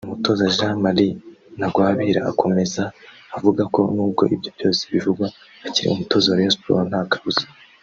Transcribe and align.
Umutoza 0.07 0.53
Jean 0.55 0.75
Marie 0.85 1.17
Ntagwabira 1.57 2.21
akomeza 2.31 2.83
avugako 3.37 3.79
n’ubwo 3.95 4.23
ibyo 4.35 4.49
byose 4.57 4.81
bivugwa 4.93 5.27
akiri 5.65 5.87
Umutoza 5.89 6.27
wa 6.27 6.37
Rayon 6.37 6.55
Sport 6.55 6.85
nta 6.91 7.01
kabuza 7.11 7.43